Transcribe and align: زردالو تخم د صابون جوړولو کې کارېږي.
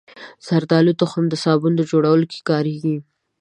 زردالو 0.47 0.93
تخم 1.01 1.23
د 1.29 1.33
صابون 1.43 1.73
جوړولو 1.91 2.25
کې 2.31 2.39
کارېږي. 2.49 2.97